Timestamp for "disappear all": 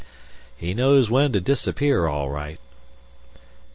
1.39-2.31